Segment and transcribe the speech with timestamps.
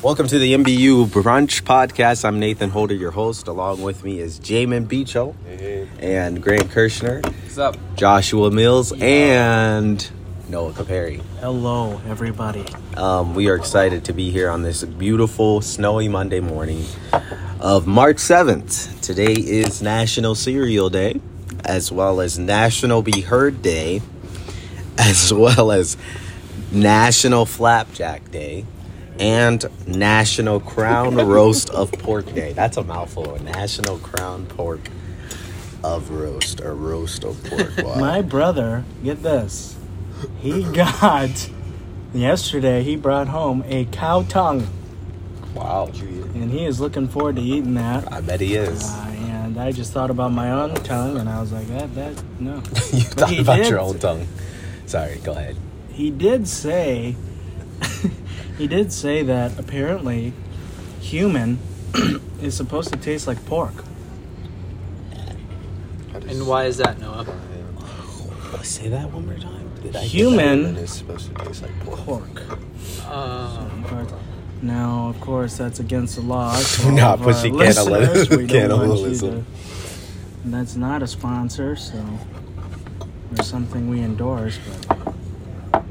[0.00, 2.24] Welcome to the MBU Brunch Podcast.
[2.24, 3.48] I'm Nathan Holder, your host.
[3.48, 5.34] Along with me is Jamin Beecho
[6.00, 7.76] and Grant Kirshner, What's up?
[7.96, 10.08] Joshua Mills, and
[10.48, 11.20] Noah Caperi.
[11.40, 12.64] Hello, everybody.
[12.96, 16.84] Um, we are excited to be here on this beautiful, snowy Monday morning
[17.58, 19.00] of March 7th.
[19.00, 21.20] Today is National Cereal Day,
[21.64, 24.00] as well as National Be Heard Day,
[24.98, 25.96] as well as
[26.70, 28.64] National Flapjack Day,
[29.18, 32.52] and National Crown Roast of Pork Day.
[32.52, 33.38] That's a mouthful.
[33.42, 34.88] National Crown Pork
[35.84, 37.72] of Roast, or Roast of Pork.
[37.84, 37.94] Wow.
[38.00, 39.76] My brother, get this.
[40.40, 41.50] He got
[42.12, 42.82] yesterday.
[42.82, 44.66] He brought home a cow tongue,
[45.54, 45.86] wow.
[45.94, 48.10] and he is looking forward to eating that.
[48.12, 48.82] I bet he is.
[48.84, 52.22] Uh, and I just thought about my own tongue, and I was like, that, that,
[52.40, 52.56] no.
[52.56, 54.26] you But thought about did- your own tongue.
[54.86, 55.56] Sorry, go ahead.
[55.90, 57.14] He did say,
[58.58, 60.32] he did say that apparently,
[61.00, 61.58] human
[62.42, 63.84] is supposed to taste like pork.
[66.28, 67.26] And why is that, Noah?
[68.62, 69.70] Say that one more time.
[69.82, 72.00] Did I Human is supposed to taste like pork.
[72.04, 73.08] pork.
[73.08, 73.84] Um,
[74.60, 76.52] Now, of course, that's against the law.
[76.56, 79.44] so We're not of our pushing listeners, cannibalism- we don't want you cannibalism.
[79.44, 79.50] to-
[80.44, 82.02] and that's not a sponsor, so
[83.32, 84.58] there's something we endorse.
[84.90, 85.84] But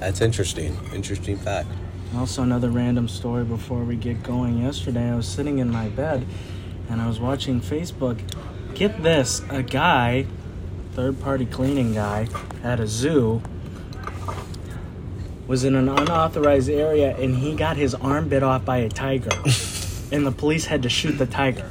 [0.00, 0.76] That's interesting.
[0.94, 1.68] Interesting fact.
[2.16, 4.62] Also, another random story before we get going.
[4.62, 6.26] Yesterday, I was sitting in my bed
[6.88, 8.20] and I was watching Facebook.
[8.74, 10.26] Get this a guy,
[10.92, 12.28] third party cleaning guy,
[12.62, 13.42] at a zoo.
[15.46, 19.30] Was in an unauthorized area and he got his arm bit off by a tiger.
[20.12, 21.68] and the police had to shoot the tiger.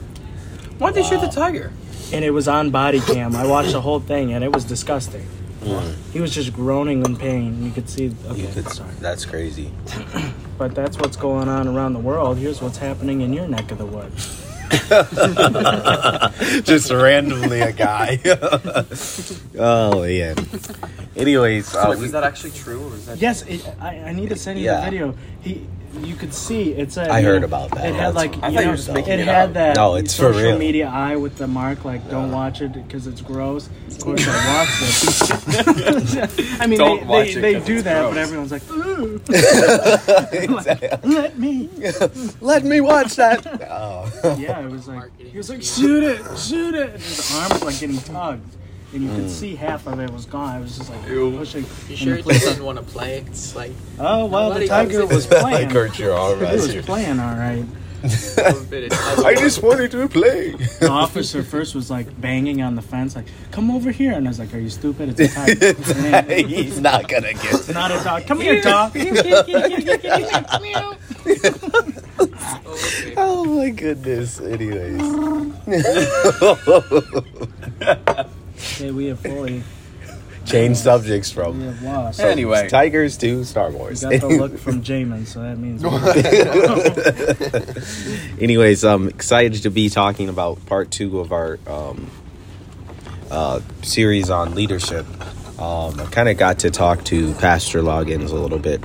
[0.77, 1.71] why'd they shoot the tiger?
[2.13, 3.35] and it was on body cam.
[3.35, 5.27] I watched the whole thing, and it was disgusting.
[5.63, 5.95] Mm.
[6.11, 7.63] He was just groaning in pain.
[7.63, 8.11] You could see.
[8.27, 9.71] Okay, You could, sorry, that's crazy.
[10.57, 12.37] but that's what's going on around the world.
[12.37, 14.39] Here's what's happening in your neck of the woods.
[16.63, 18.19] Just randomly a guy.
[19.59, 20.33] oh yeah.
[21.15, 23.17] Anyways, uh, Wait, we- was that actually true, or is that?
[23.19, 24.79] Yes, it, I, I need to send you Yeah.
[24.79, 25.15] the video.
[25.41, 25.67] He,
[26.01, 27.03] you could see it's a.
[27.09, 27.85] I I you heard about that.
[27.85, 29.49] It had That's- like I you thought you know, were just making it it had
[29.49, 29.53] up.
[29.53, 30.57] that No, it's for social real.
[30.57, 33.69] media eye with the mark like don't watch it because it's gross.
[33.89, 36.57] Of course, I watched it.
[36.61, 38.13] I mean, Don't they, watch they, it they 'cause do it's that, gross.
[38.13, 39.21] but everyone's like, "Ooh,
[40.31, 41.09] Exactly.
[41.13, 41.69] let me.
[42.41, 43.45] Let me watch that.
[43.69, 44.35] Oh.
[44.39, 46.89] Yeah, it was like Marketing he was like, shoot it, shoot it.
[46.91, 48.55] And his arms like getting tugged,
[48.93, 49.15] and you Mm.
[49.15, 50.57] could see half of it was gone.
[50.57, 51.31] It was just like Ew.
[51.37, 51.65] pushing.
[51.89, 53.23] You sure the he police- doesn't want to play?
[53.27, 55.67] It's like Oh well, Nobody the tiger wants was playing.
[55.69, 56.39] I hurt your arm.
[56.39, 57.65] He was playing all right.
[58.03, 60.51] a bit of I just wanted to play.
[60.81, 64.29] The officer first was like banging on the fence, like, "Come over here," and I
[64.29, 65.17] was like, "Are you stupid?
[65.17, 65.67] It's a tiger.
[65.67, 67.45] And then- He's not gonna get.
[67.53, 68.25] It's not a dog.
[68.27, 69.23] Come here, dog." okay.
[73.15, 74.41] Oh my goodness.
[74.41, 75.01] Anyways.
[78.75, 79.63] Okay, we have fully,
[80.45, 82.19] Change subjects we from have lost.
[82.19, 82.67] Anyway.
[82.67, 84.01] Tigers to Star We Wars.
[84.03, 85.81] got the look from Jamin, so that means.
[88.41, 92.11] Anyways, I'm excited to be talking about part two of our um,
[93.31, 95.05] uh, series on leadership.
[95.59, 98.83] Um, I kind of got to talk to Pastor Loggins a little bit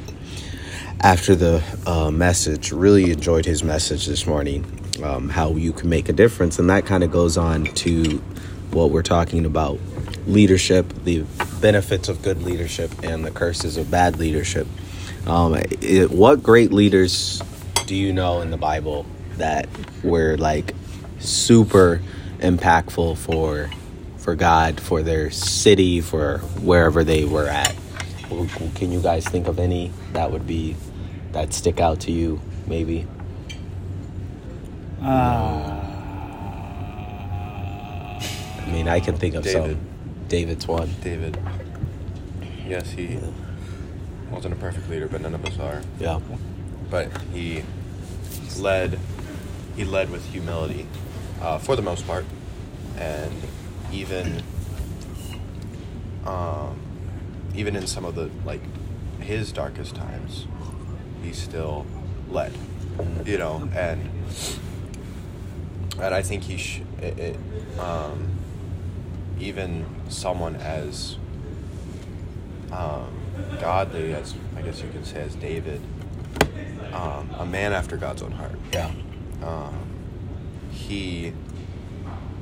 [1.01, 2.71] after the uh, message.
[2.71, 4.65] Really enjoyed his message this morning,
[5.03, 6.61] um, how you can make a difference.
[6.61, 8.23] And that kind of goes on to
[8.73, 9.79] what we're talking about
[10.27, 11.25] leadership, the
[11.61, 14.67] benefits of good leadership, and the curses of bad leadership.
[15.27, 17.43] Um, it, what great leaders
[17.87, 19.07] do you know in the Bible
[19.37, 19.69] that
[20.03, 20.75] were like
[21.19, 22.01] super
[22.39, 23.71] impactful for
[24.19, 27.75] for God, for their city, for wherever they were at?
[28.75, 30.77] Can you guys think of any that would be
[31.33, 32.41] that stick out to you?
[32.67, 33.07] Maybe.
[35.01, 35.78] Uh,
[38.69, 39.77] I mean, I can think of David.
[39.77, 39.87] some.
[40.29, 40.95] David's one.
[41.03, 41.39] David.
[42.67, 43.19] Yes, he
[44.31, 45.81] wasn't a perfect leader, but none of us are.
[45.99, 46.21] Yeah.
[46.91, 47.65] But he
[48.59, 48.99] led.
[49.75, 50.87] He led with humility,
[51.41, 52.27] uh, for the most part,
[52.97, 53.33] and
[53.93, 54.43] even,
[56.27, 56.79] um,
[57.55, 58.61] even in some of the like
[59.21, 60.47] his darkest times,
[61.23, 61.87] he still
[62.29, 62.53] led.
[63.25, 64.11] You know, and
[66.03, 67.37] and I think he sh- it, it,
[67.79, 68.38] um,
[69.41, 71.17] even someone as
[72.73, 73.13] um,
[73.61, 75.81] godly as I guess you could say as David,
[76.93, 78.59] um, a man after God's own heart.
[78.73, 78.91] Yeah.
[79.43, 79.75] Um,
[80.71, 81.33] he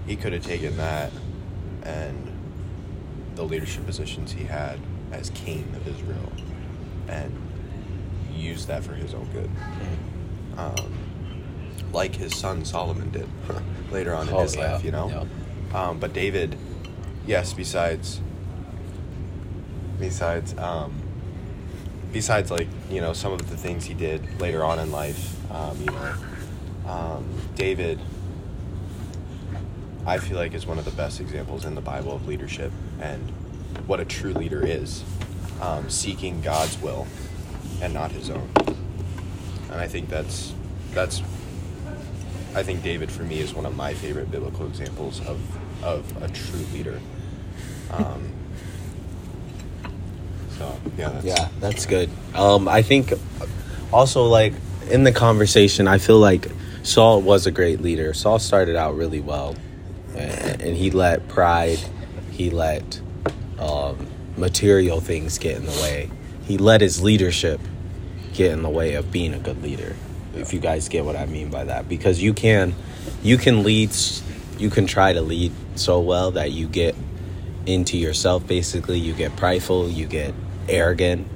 [0.06, 1.10] he could have taken that
[1.82, 2.32] and
[3.34, 4.78] the leadership positions he had
[5.12, 6.32] as king of Israel
[7.08, 7.32] and
[8.34, 9.50] used that for his own good.
[10.58, 10.92] um,
[11.92, 13.28] like his son Solomon did
[13.90, 14.72] later on in Oh, his yeah.
[14.74, 14.84] life.
[14.84, 15.26] You know,
[15.74, 16.56] um, but David,
[17.26, 18.20] yes, besides
[19.98, 21.02] besides um,
[22.12, 25.78] besides like you know some of the things he did later on in life, um,
[25.80, 26.14] you know,
[26.86, 27.24] um,
[27.54, 28.00] David.
[30.06, 32.70] I feel like is one of the best examples in the Bible of leadership
[33.00, 33.28] and
[33.88, 35.02] what a true leader is,
[35.60, 37.08] um, seeking God's will
[37.82, 38.48] and not his own.
[39.70, 40.54] And I think that's
[40.92, 41.22] that's
[42.54, 45.40] I think David for me is one of my favorite biblical examples of
[45.82, 47.00] of a true leader.
[47.90, 48.32] Um,
[50.58, 52.10] so yeah, that's, Yeah, that's good.
[52.34, 53.12] Um, I think
[53.92, 54.54] also like
[54.90, 56.48] in the conversation, I feel like
[56.82, 58.14] Saul was a great leader.
[58.14, 59.56] Saul started out really well,
[60.14, 61.80] and, and he let pride,
[62.30, 63.00] he let
[63.58, 64.06] um,
[64.36, 66.10] material things get in the way.
[66.44, 67.60] He let his leadership
[68.34, 69.96] get in the way of being a good leader.
[70.34, 72.74] If you guys get what I mean by that, because you can,
[73.22, 73.90] you can lead,
[74.58, 76.94] you can try to lead so well that you get
[77.66, 78.98] into yourself basically.
[78.98, 80.34] You get prideful you get
[80.68, 81.26] arrogant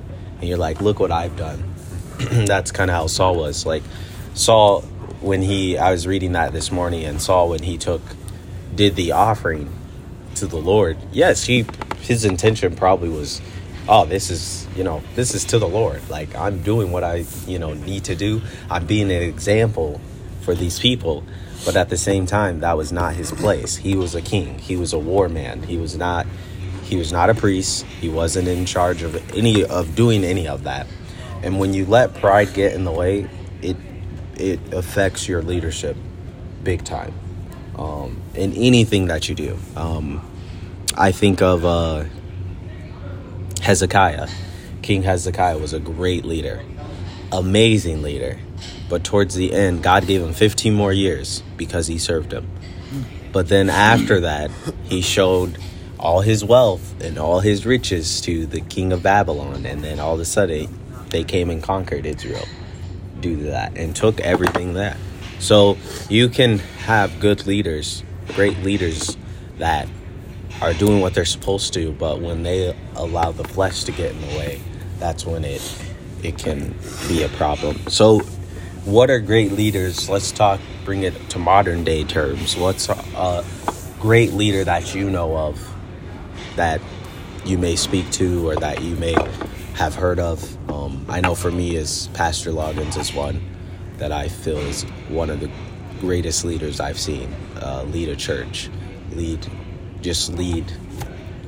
[0.41, 1.75] and you're like look what i've done.
[2.19, 3.67] That's kind of how saul was.
[3.67, 3.83] Like
[4.35, 4.83] saul
[5.21, 8.01] when he i was reading that this morning and saul when he took
[8.75, 9.71] did the offering
[10.37, 11.67] to the lord yes he
[12.01, 13.43] his intention probably was
[13.89, 16.01] oh this is you know this is to the lord.
[16.09, 18.41] Like i'm doing what i you know need to do.
[18.71, 20.01] I'm being an example
[20.43, 21.25] for these people
[21.65, 23.77] but at the same time that was not his place.
[23.77, 24.59] He was a king.
[24.59, 25.63] He was a war man.
[25.63, 26.27] He was not
[26.85, 27.85] he was not a priest.
[27.85, 30.87] He wasn't in charge of any of doing any of that.
[31.43, 33.29] And when you let pride get in the way
[33.63, 33.77] it
[34.37, 35.97] it affects your leadership
[36.65, 37.15] big time.
[37.79, 39.59] Um, in anything that you do.
[39.77, 40.27] Um,
[40.97, 42.05] i think of uh,
[43.63, 44.29] hezekiah.
[44.83, 46.63] King hezekiah was a great leader.
[47.33, 48.39] Amazing leader
[48.91, 52.47] but towards the end god gave him 15 more years because he served him.
[53.33, 54.51] But then after that
[54.85, 55.57] he showed
[55.99, 59.65] all his wealth and all his riches to the king of babylon.
[59.65, 60.69] And then all of a sudden
[61.11, 62.47] they came and conquered israel
[63.21, 64.97] due to that and took everything there.
[65.39, 65.79] So
[66.09, 68.03] you can have good leaders
[68.35, 69.17] great leaders
[69.59, 69.89] that
[70.61, 74.21] are doing what they're supposed to but when they allow the flesh to get in
[74.21, 74.61] the way
[75.01, 75.63] that's when it
[76.23, 76.75] it can
[77.09, 77.77] be a problem.
[77.89, 78.21] So
[78.85, 80.09] what are great leaders?
[80.09, 82.57] Let's talk bring it to modern day terms.
[82.57, 83.45] What's a,
[83.99, 85.61] great leader that you know of
[86.57, 86.81] that
[87.45, 89.15] you may speak to or that you may
[89.75, 90.43] have heard of?
[90.71, 93.43] Um, i know for me is pastor loggins is one
[93.99, 95.51] that i feel is one of the
[96.01, 97.31] greatest leaders i've seen
[97.61, 98.71] uh, lead a church
[99.13, 99.47] lead
[100.01, 100.73] just lead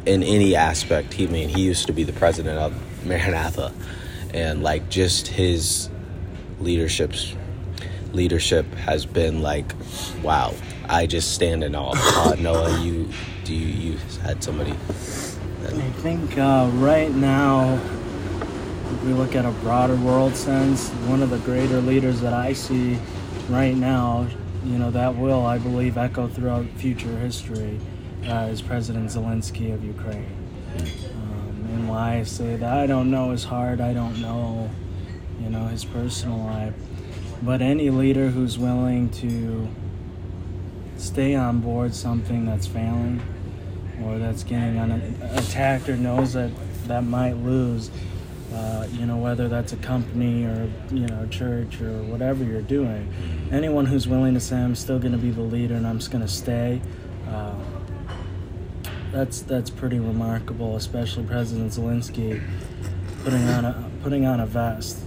[0.06, 1.14] in any aspect.
[1.14, 3.73] He I mean he used to be the president of maranatha
[4.35, 5.88] and like just his
[6.62, 7.35] leadership's
[8.12, 9.73] leadership has been like
[10.23, 10.53] wow
[10.88, 11.93] i just stand in awe
[12.31, 13.09] uh, noah you
[13.44, 14.75] do you, you had somebody
[15.62, 21.23] that, I think uh, right now, if we look at a broader world sense, one
[21.23, 22.99] of the greater leaders that I see
[23.49, 24.26] right now,
[24.64, 27.79] you know, that will, I believe, echo throughout future history,
[28.26, 30.37] uh, is President Zelensky of Ukraine.
[30.76, 34.69] Um, and why I say that, I don't know his heart, I don't know,
[35.40, 36.75] you know, his personal life.
[37.43, 39.68] But any leader who's willing to
[40.97, 43.21] stay on board something that's failing
[44.04, 46.50] or that's getting attacked or knows that
[46.87, 47.90] that might lose,
[48.54, 53.12] uh, you know, whether that's a company or you know, church or whatever you're doing.
[53.50, 56.11] Anyone who's willing to say, "I'm still going to be the leader and I'm just
[56.11, 56.80] going to stay,"
[57.28, 57.54] uh,
[59.11, 60.76] that's that's pretty remarkable.
[60.76, 62.40] Especially President Zelensky
[63.25, 64.99] putting on a putting on a vest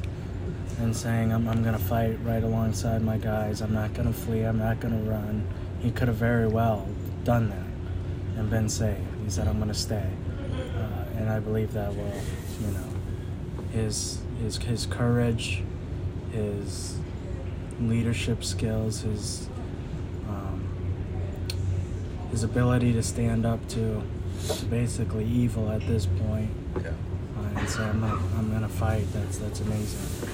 [0.79, 3.61] and saying, "I'm I'm going to fight right alongside my guys.
[3.61, 4.41] I'm not going to flee.
[4.41, 5.47] I'm not going to run."
[5.81, 6.87] He could have very well
[7.23, 8.99] done that and been saved.
[9.23, 10.09] He said, "I'm going to stay,"
[10.77, 12.13] uh, and I believe that will,
[12.61, 15.63] you know, his his his courage,
[16.31, 16.97] his
[17.79, 19.47] leadership skills, his
[20.29, 20.63] um,
[22.31, 24.01] his ability to stand up to,
[24.49, 26.89] to basically evil at this point, Yeah.
[27.37, 30.29] uh, and say, "I'm gonna I'm gonna fight." That's that's amazing.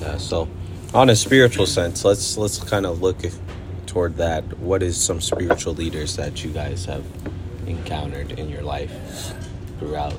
[0.00, 0.48] Yeah so
[0.94, 3.18] on a spiritual sense let's let's kind of look
[3.86, 7.04] toward that what is some spiritual leaders that you guys have
[7.66, 9.34] encountered in your life
[9.78, 10.14] throughout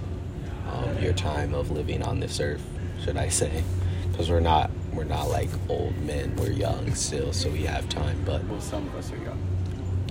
[0.72, 2.62] um, your time of living on this earth
[3.04, 3.64] should i say
[4.12, 8.22] because we're not we're not like old men we're young still so we have time
[8.26, 9.40] but Well, some of us are young.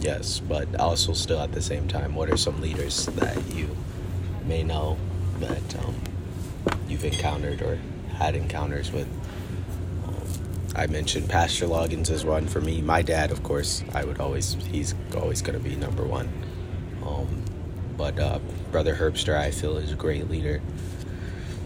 [0.01, 3.69] yes but also still at the same time what are some leaders that you
[4.47, 4.97] may know
[5.41, 5.95] that um,
[6.89, 7.79] you've encountered or
[8.19, 9.09] had encounters with
[10.07, 10.15] um,
[10.75, 12.81] I mentioned Pastor Loggins as one for me.
[12.83, 16.29] My dad, of course, I would always he's always going to be number one.
[17.07, 17.43] Um,
[17.97, 18.39] but uh,
[18.71, 20.61] Brother Herbster, I feel, is a great leader,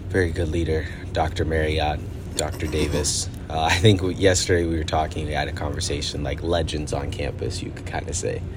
[0.09, 0.87] very good leader.
[1.12, 1.44] Dr.
[1.44, 2.00] Marriott,
[2.37, 2.66] Dr.
[2.66, 3.28] Davis.
[3.50, 7.11] Uh, I think we, yesterday we were talking, we had a conversation like legends on
[7.11, 8.42] campus, you could kind of say.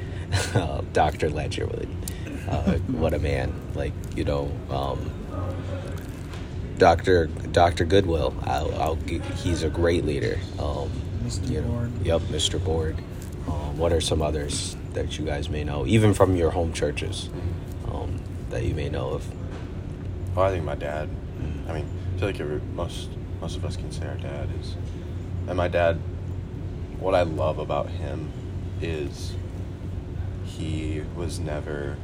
[0.54, 1.30] Uh, Dr.
[1.30, 1.88] Ledgerwood,
[2.50, 3.54] uh, what a man!
[3.74, 5.10] Like you know, um,
[6.78, 7.28] Dr.
[7.28, 7.86] Dr.
[7.86, 8.36] Goodwill.
[8.44, 10.40] I'll, I'll, gi- he's a great leader.
[10.60, 10.90] Um,
[11.24, 11.50] Mr.
[11.50, 11.92] you know, Board.
[12.06, 12.64] Yep, Mr.
[12.64, 12.98] Board.
[13.48, 17.30] Um, what are some others that you guys may know, even from your home churches,
[17.92, 19.28] um, that you may know of?
[20.36, 21.10] Well, I think my dad.
[21.68, 23.10] I mean, I feel like every, most
[23.42, 24.76] most of us can say our dad is,
[25.48, 26.00] and my dad.
[27.00, 28.32] What I love about him
[28.82, 29.36] is
[30.46, 31.98] he was never.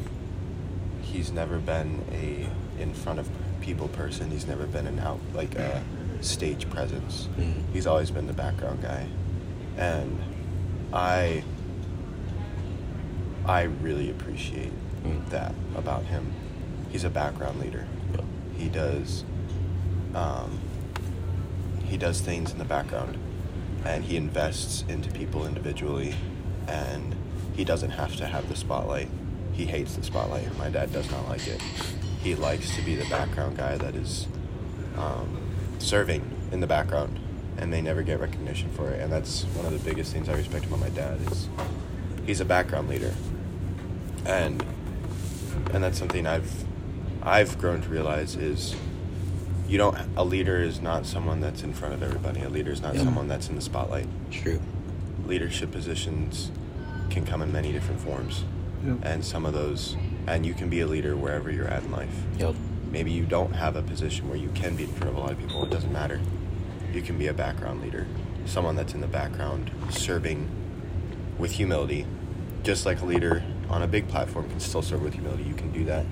[1.02, 2.48] He's never been a
[2.82, 3.28] in front of
[3.62, 4.30] people person.
[4.32, 5.82] He's never been an out like a
[6.22, 7.28] stage presence.
[7.40, 7.54] Mhm.
[7.74, 9.06] He's always been the background guy,
[9.78, 10.20] and
[10.94, 11.44] I.
[13.46, 14.72] I really appreciate
[15.04, 15.28] Mm.
[15.32, 16.32] that about him.
[16.92, 18.24] He's a background leader Yep.
[18.58, 19.24] he does
[20.14, 20.60] um,
[21.86, 23.18] he does things in the background
[23.86, 26.14] and he invests into people individually
[26.68, 27.16] and
[27.56, 29.08] he doesn't have to have the spotlight
[29.54, 31.62] he hates the spotlight my dad does not like it
[32.24, 34.28] he likes to be the background guy that is
[34.98, 35.38] um,
[35.80, 37.20] serving in the background
[37.58, 40.34] and they never get recognition for it and that's one of the biggest things i
[40.34, 41.48] respect about my dad is
[42.26, 43.14] he's a background leader
[44.26, 44.64] and
[45.74, 46.64] and that's something I've
[47.24, 48.76] I've grown to realize is
[49.68, 52.42] you don't a leader is not someone that's in front of everybody.
[52.42, 53.04] A leader is not Yeah.
[53.04, 54.08] someone that's in the spotlight.
[54.32, 54.62] True.
[55.26, 56.52] Leadership positions
[57.10, 58.44] can come in many different forms.
[58.86, 58.98] Yep.
[59.04, 59.96] And some of those
[60.28, 62.16] and you can be a leader wherever you're at in life.
[62.38, 62.56] Yep.
[62.92, 65.32] Maybe you don't have a position where you can be in front of a lot
[65.32, 65.64] of people.
[65.64, 66.20] It doesn't matter.
[66.94, 68.06] You can be a background leader,
[68.46, 70.50] someone that's in the background serving
[71.38, 72.06] with humility,
[72.64, 75.44] just like a leader on a big platform can still serve with humility.
[75.44, 76.06] You can do that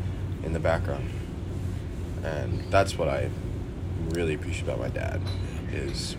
[0.43, 1.09] in the background,
[2.23, 3.29] and that's what I
[4.11, 5.21] really appreciate about my dad
[5.73, 6.15] is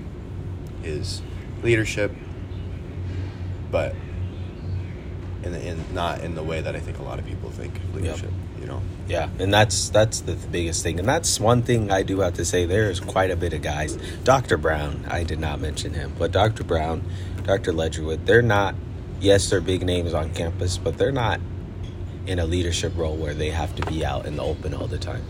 [0.82, 1.22] his
[1.62, 2.12] leadership,
[3.70, 3.94] but
[5.42, 8.30] in, in not in the way that I think a lot of people think leadership.
[8.60, 8.82] You know.
[9.08, 12.44] Yeah, and that's that's the biggest thing, and that's one thing I do have to
[12.44, 12.66] say.
[12.66, 13.96] There is quite a bit of guys.
[14.24, 14.56] Dr.
[14.56, 16.64] Brown, I did not mention him, but Dr.
[16.64, 17.02] Brown,
[17.44, 17.72] Dr.
[17.72, 18.74] Ledgerwood, they're not.
[19.20, 21.40] Yes, they're big names on campus, but they're not
[22.26, 24.98] in a leadership role where they have to be out in the open all the
[24.98, 25.24] time.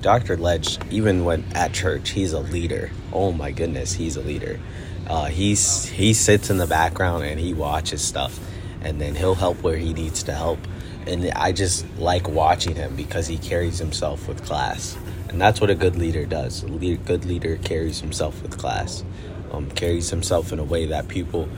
[0.00, 0.36] Dr.
[0.36, 2.90] Ledge, even when at church, he's a leader.
[3.12, 4.60] Oh my goodness, he's a leader.
[5.08, 8.38] Uh, he's he sits in the background and he watches stuff,
[8.82, 10.58] and then he'll help where he needs to help.
[11.06, 14.96] And I just like watching him because he carries himself with class,
[15.28, 16.62] and that's what a good leader does.
[16.64, 19.04] A good leader carries himself with class,
[19.52, 21.48] um, carries himself in a way that people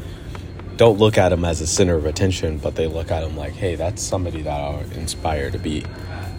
[0.77, 3.53] don't look at him as a center of attention, but they look at him like,
[3.53, 5.85] hey, that's somebody that I would inspire to be.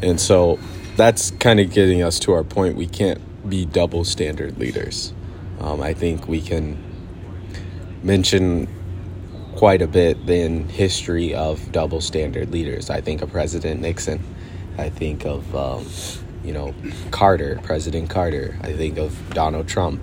[0.02, 0.58] And so
[0.96, 2.76] that's kind of getting us to our point.
[2.76, 5.14] We can't be double standard leaders.
[5.60, 6.82] Um, I think we can
[8.02, 8.68] mention
[9.62, 12.90] quite a bit than history of double standard leaders.
[12.90, 14.20] I think of President Nixon.
[14.80, 15.86] I think of um,
[16.44, 16.74] you know
[17.12, 18.58] Carter, President Carter.
[18.62, 20.02] I think of Donald Trump.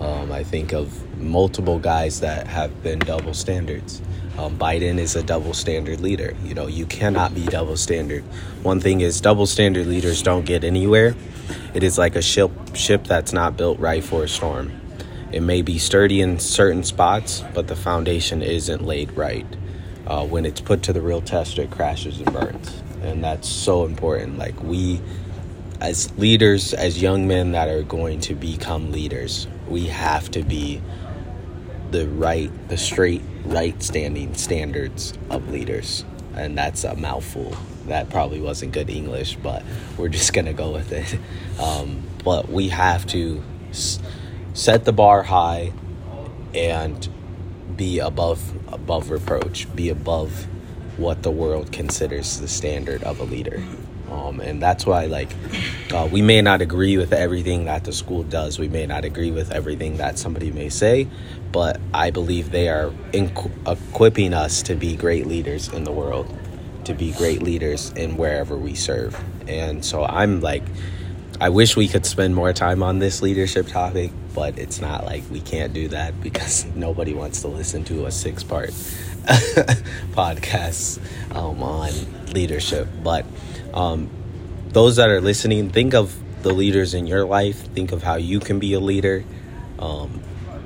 [0.00, 4.02] Um, I think of multiple guys that have been double standards.
[4.38, 6.34] Um, Biden is a double standard leader.
[6.42, 8.24] You know, you cannot be double standard.
[8.64, 11.14] One thing is, double standard leaders don't get anywhere.
[11.74, 14.72] It is like a ship ship that's not built right for a storm.
[15.36, 19.44] It may be sturdy in certain spots, but the foundation isn't laid right.
[20.06, 23.84] Uh, when it's put to the real test, it crashes and burns, and that's so
[23.84, 24.38] important.
[24.38, 24.98] Like we,
[25.78, 30.80] as leaders, as young men that are going to become leaders, we have to be
[31.90, 36.06] the right, the straight, right standing standards of leaders.
[36.34, 37.54] And that's a mouthful.
[37.88, 39.62] That probably wasn't good English, but
[39.98, 41.18] we're just going to go with it.
[41.62, 43.98] Um, but we have to s-
[44.56, 45.70] set the bar high
[46.54, 47.08] and
[47.76, 48.40] be above
[48.72, 50.46] above reproach, be above
[50.96, 53.62] what the world considers the standard of a leader.
[54.10, 55.28] Um, and that's why, like,
[55.92, 58.58] uh, we may not agree with everything that the school does.
[58.58, 61.08] We may not agree with everything that somebody may say,
[61.52, 66.32] but I believe they are inqu- equipping us to be great leaders in the world,
[66.84, 69.22] to be great leaders in wherever we serve.
[69.48, 70.64] And so I'm like,
[71.40, 75.22] I wish we could spend more time on this leadership topic, but it's not like
[75.30, 78.70] we can't do that because nobody wants to listen to a six part
[80.12, 81.00] podcast
[81.34, 81.92] um, on
[82.32, 82.88] leadership.
[83.02, 83.26] But
[83.74, 84.10] um,
[84.68, 88.40] those that are listening, think of the leaders in your life, think of how you
[88.40, 89.24] can be a leader.
[89.78, 90.22] um,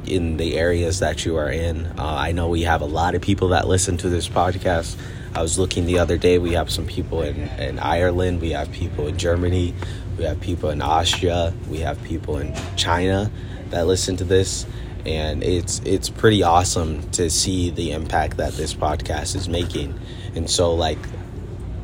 [0.07, 1.87] in the areas that you are in.
[1.87, 4.97] Uh, I know we have a lot of people that listen to this podcast.
[5.35, 6.39] I was looking the other day.
[6.39, 8.41] We have some people in, in Ireland.
[8.41, 9.75] We have people in Germany.
[10.21, 11.55] We have people in Austria.
[11.71, 13.31] We have people in China
[13.71, 14.67] that listen to this,
[15.07, 19.99] and it's it's pretty awesome to see the impact that this podcast is making.
[20.35, 20.99] And so, like,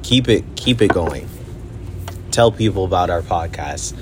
[0.02, 1.26] keep it keep it going.
[2.30, 3.96] Tell people about our podcast.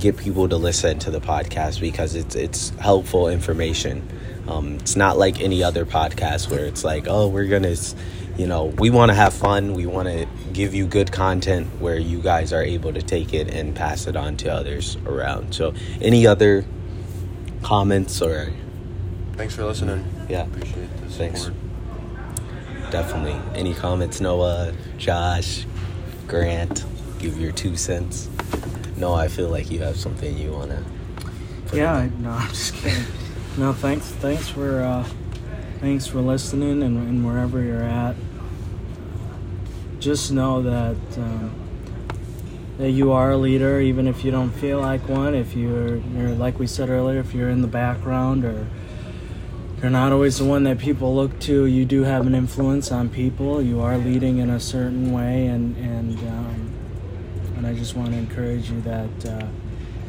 [0.00, 4.02] Get people to listen to the podcast because it's it's helpful information.
[4.48, 7.76] Um, it's not like any other podcast where it's like, oh, we're gonna,
[8.38, 9.74] you know, we want to have fun.
[9.74, 13.52] We want to give you good content where you guys are able to take it
[13.52, 15.52] and pass it on to others around.
[15.54, 16.64] So, any other
[17.62, 18.50] comments or
[19.34, 20.04] Thanks for listening.
[20.28, 20.46] Yeah.
[20.46, 21.42] Appreciate the Thanks.
[21.42, 21.60] support.
[22.90, 25.66] definitely any comments, Noah, Josh,
[26.26, 26.84] Grant,
[27.18, 28.28] give your two cents.
[28.96, 30.82] No, I feel like you have something you wanna.
[31.66, 31.92] put in Yeah.
[31.94, 33.04] I- no, I'm just kidding.
[33.58, 35.04] No, thanks, thanks for, uh,
[35.80, 38.16] thanks for listening, and, and wherever you're at,
[40.00, 41.52] just know that um,
[42.78, 45.34] that you are a leader, even if you don't feel like one.
[45.34, 48.68] If you're, you're, like we said earlier, if you're in the background or
[49.82, 53.08] you're not always the one that people look to, you do have an influence on
[53.08, 53.60] people.
[53.60, 56.72] You are leading in a certain way, and and um,
[57.56, 59.46] and I just want to encourage you that uh,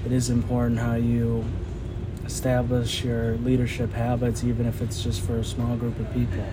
[0.05, 1.45] it is important how you
[2.29, 6.45] establish your leadership habits, even if it's just for a small group of people.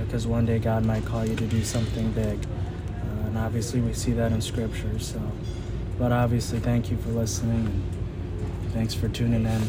[0.00, 3.92] Because one day God might call you to do something big, uh, and obviously we
[3.92, 4.98] see that in Scripture.
[4.98, 5.22] So,
[5.96, 7.66] but obviously, thank you for listening,
[8.62, 9.62] and thanks for tuning in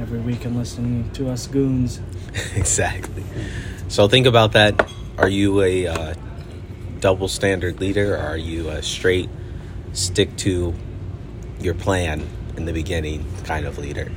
[0.00, 2.00] every week and listening to us goons.
[2.54, 3.24] exactly.
[3.88, 4.88] So think about that.
[5.18, 6.14] Are you a uh,
[7.00, 9.28] double standard leader, or are you a straight
[9.92, 10.72] stick to
[11.58, 12.24] your plan
[12.56, 14.12] in the beginning kind of leader?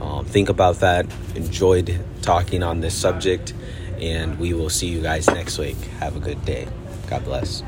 [0.00, 1.06] Um, think about that.
[1.34, 3.52] Enjoyed talking on this subject,
[4.00, 5.76] and we will see you guys next week.
[5.98, 6.66] Have a good day.
[7.08, 7.62] God bless.